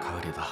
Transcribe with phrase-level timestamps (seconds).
[0.00, 0.42] 가을이다.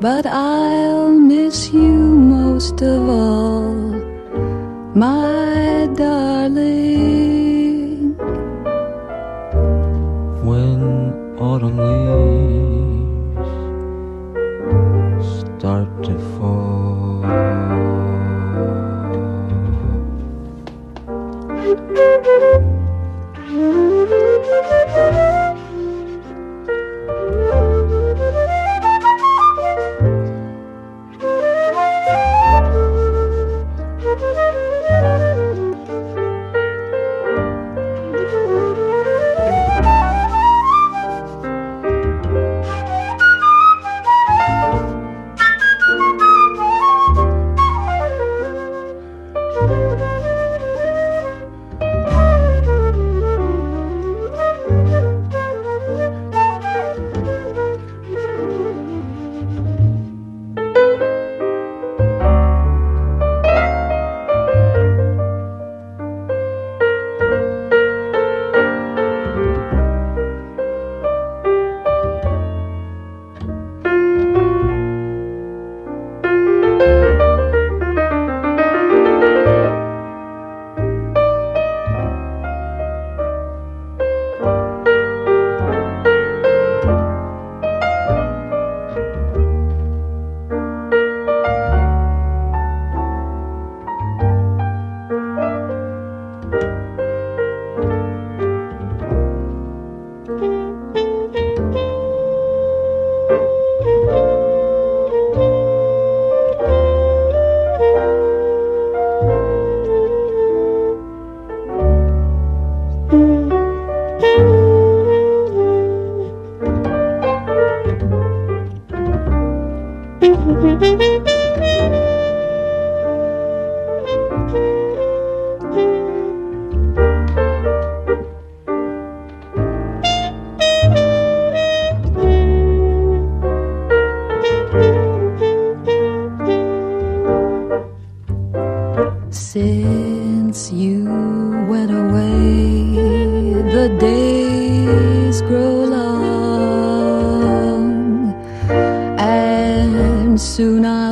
[0.00, 3.74] but I'll miss you most of all,
[4.94, 7.09] my darling.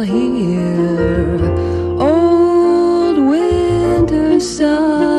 [0.09, 1.39] here.
[2.01, 5.18] Old winter sun.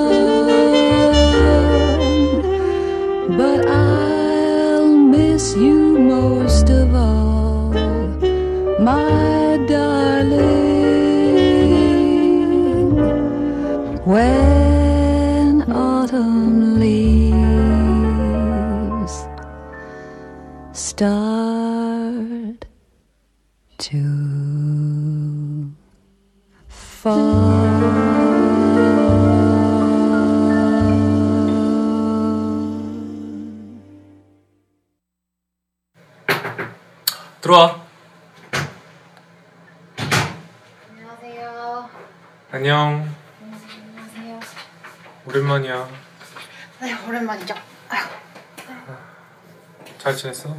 [50.20, 50.54] 지냈어?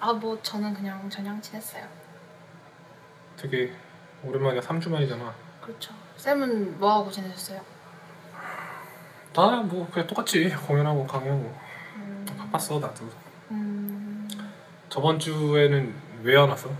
[0.00, 1.84] 아, 뭐 저는 그냥 저냥 지냈어요.
[3.36, 3.72] 되게
[4.22, 4.60] 오랜만이야.
[4.60, 5.34] 3주 만이잖아.
[5.62, 5.94] 그렇죠.
[6.16, 7.60] 쌤은 뭐 하고 지내셨어요?
[9.34, 11.54] 나뭐 그냥 똑같이 공연하고 강의하고
[12.36, 13.08] 바빴어 나도.
[13.50, 14.28] 음,
[14.88, 16.70] 저번 주에는 왜 안 왔어?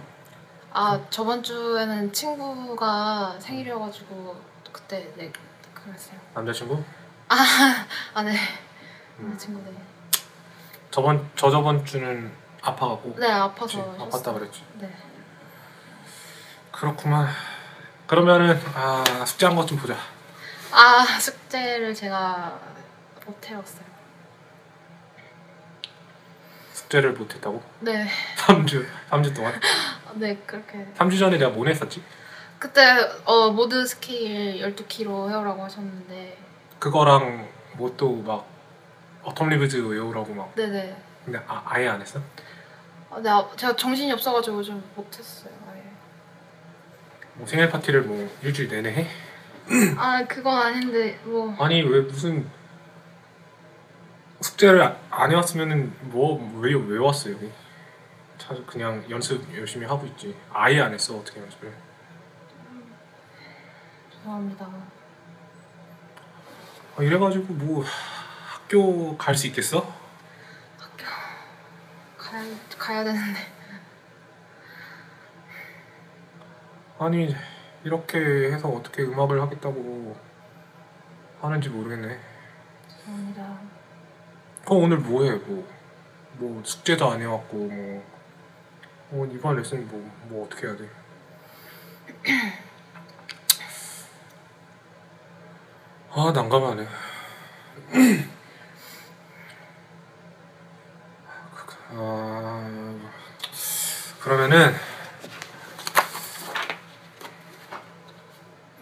[0.73, 4.41] 아 저번 주에는 친구가 생일이어가지고
[4.73, 5.33] 그때 네
[5.73, 6.19] 그랬어요.
[6.35, 6.83] 남자친구?
[7.29, 8.35] 아, 네.
[9.21, 9.37] 음.
[9.39, 9.73] 친구들.
[10.91, 12.31] 저번 저 저번 주는
[12.63, 13.15] 아파갖고.
[13.19, 13.95] 네, 아파서.
[13.99, 14.35] 아팠다.
[14.35, 14.63] 그랬지.
[14.75, 14.91] 네.
[16.73, 17.29] 그렇구만.
[18.07, 19.95] 그러면은 아 숙제한 것 좀 보자.
[20.73, 22.59] 아 숙제를 제가
[23.27, 23.89] 못 해왔어요.
[26.73, 27.63] 숙제를 못 했다고?
[27.81, 28.07] 네,
[28.39, 29.53] 3주 3주 동안.
[30.15, 30.87] 네 그렇게.
[30.97, 32.03] 3주 전에 내가 뭐 했었지?
[32.59, 32.83] 그때
[33.25, 36.39] 어 mode scale 12 key로 해오라고 하셨는데
[36.79, 38.47] 그거랑 뭐 또 막
[39.29, 40.97] 어텀 리브즈 외우라고 막 네네.
[41.25, 42.21] 근데 아, 아예 안 했어?
[43.11, 45.53] 아, 네, 아, 제가 정신이 없어가지고 좀 못했어요.
[45.71, 45.83] 아예.
[47.35, 49.07] 뭐 생일 파티를 뭐 일주일 내내 해?
[49.99, 52.49] 아 그건 아닌데 뭐 아니 왜 무슨
[54.41, 57.51] 숙제를 아- 안 해왔으면은 뭐왜 왜 왔어 여기?
[58.39, 60.35] 차 그냥 연습 열심히 하고 있지.
[60.53, 61.73] 아예 안 했어 어떻게 연습을?
[64.13, 64.67] 죄송합니다.
[66.97, 67.85] 아, 이래가지고 뭐
[68.69, 69.97] 학교 갈 수 있겠어?
[72.19, 72.45] 가야
[72.79, 73.41] 가야 되는데
[76.99, 77.35] 아니
[77.83, 80.15] 이렇게 해서 어떻게 음악을 하겠다고
[81.41, 82.21] 하는지 모르겠네.
[82.89, 83.59] 죄송합니다.
[84.67, 85.37] 그럼 오늘 뭐해?
[85.37, 85.67] 뭐,
[86.35, 88.05] 뭐 숙제도 안 해왔고 뭐,
[89.09, 90.91] 뭐 이번 레슨 뭐, 뭐 어떻게 해야 돼?
[96.13, 96.87] 아 난감하네.
[101.91, 102.95] 아
[104.21, 104.75] 그러면은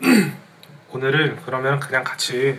[0.92, 2.58] 오늘은 그러면 그냥 같이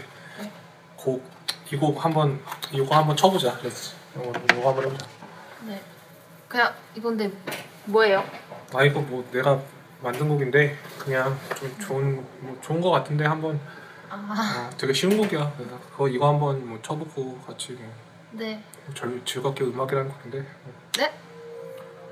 [0.95, 1.37] 곡
[1.71, 2.39] 이 곡 한번
[2.71, 3.57] 이거 한번 쳐보자.
[3.57, 5.05] 그래서 이거, 이거 한번 해보자.
[5.65, 5.81] 네.
[6.47, 7.29] 그냥 이건데
[7.85, 8.23] 뭐예요?
[8.73, 9.59] 아 이거 뭐 내가
[10.01, 13.59] 만든 곡인데 그냥 좀 좋은 뭐 좋은 거 같은데 한번
[14.09, 15.53] 아, 어, 되게 쉬운 곡이야.
[15.57, 17.91] 그래서 그거 이거 한번 뭐 쳐보고 같이 뭐
[18.37, 18.61] 네.
[18.95, 20.45] 즐, 즐겁게 음악이라는 곡인데
[20.97, 21.13] 네?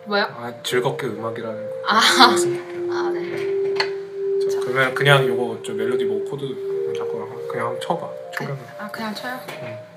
[0.06, 0.24] 뭐요?
[0.24, 1.84] 아 즐겁게 음악이라는 곡.
[1.88, 2.28] 아.
[2.28, 2.64] 맞습니다.
[2.94, 3.76] 아, 네.
[4.50, 6.48] 자, 그러면 그냥 이거 저 멜로디 뭐 코드
[6.98, 8.10] 잡고 그냥 쳐봐.
[8.38, 8.58] 청량.
[8.80, 9.34] 아, 그냥 쳐요?
[9.34, 9.95] 아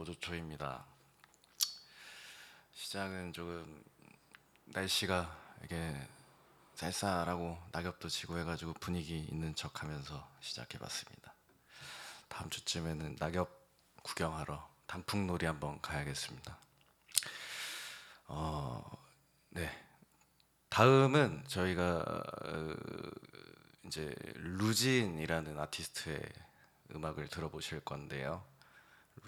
[0.00, 0.86] 모조초입니다.
[2.72, 3.84] 시작은 조금
[4.64, 5.94] 날씨가 이게
[6.74, 11.34] 쌀쌀하고 낙엽도 지고 해가지고 분위기 있는 척하면서 시작해봤습니다.
[12.28, 13.50] 다음 주쯤에는 낙엽
[14.02, 16.56] 구경하러 단풍놀이 한번 가야겠습니다.
[18.28, 18.90] 어,
[19.50, 19.70] 네.
[20.70, 22.74] 다음은 저희가 어,
[23.84, 26.22] 이제 루진이라는 아티스트의
[26.94, 28.49] 음악을 들어보실 건데요.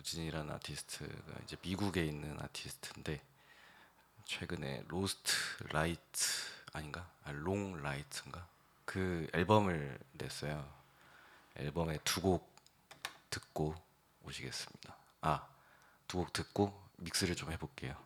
[0.03, 3.23] 루진이라는 아티스트가 이제 미국에 있는 아티스트인데
[4.25, 5.33] 최근에 Lost
[5.71, 6.29] Light
[6.73, 7.09] 아닌가?
[7.25, 8.47] 아, Long Light인가?
[8.85, 10.69] 그 앨범을 냈어요.
[11.57, 12.51] 앨범에 두 곡
[13.31, 13.75] 듣고
[14.25, 14.97] 오시겠습니다.
[15.23, 15.47] 아,
[16.09, 17.97] 두 곡 듣고 mix를 좀 해볼게요.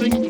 [0.00, 0.29] sing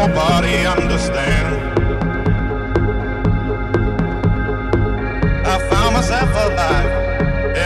[0.00, 1.48] Nobody understand.
[5.46, 6.92] I found myself alive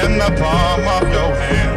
[0.02, 1.76] in the palm of your hand.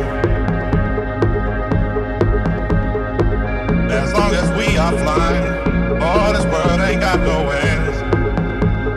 [3.92, 7.98] As long as we are flying, all this world ain't got no ends.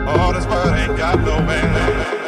[0.09, 2.20] All this world ain't got no end.